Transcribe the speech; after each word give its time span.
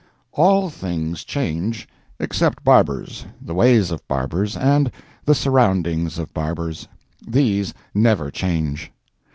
All 0.31 0.71
things 0.71 1.23
change 1.23 1.87
except 2.19 2.63
barbers, 2.63 3.25
the 3.39 3.53
ways 3.53 3.91
of 3.91 4.07
barbers, 4.07 4.57
and 4.57 4.89
the 5.25 5.35
surroundings 5.35 6.17
of 6.17 6.33
barbers. 6.33 6.87
These 7.27 7.75
never 7.93 8.31
change. 8.31 8.91